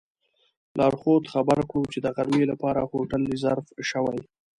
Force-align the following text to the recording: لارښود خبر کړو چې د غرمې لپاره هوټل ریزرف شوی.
لارښود 0.79 1.23
خبر 1.33 1.59
کړو 1.69 1.83
چې 1.93 1.99
د 2.01 2.07
غرمې 2.15 2.43
لپاره 2.51 2.81
هوټل 2.91 3.21
ریزرف 3.31 3.65
شوی. 3.89 4.19